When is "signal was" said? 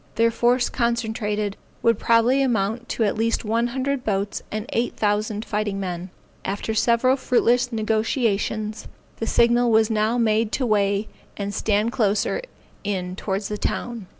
9.27-9.91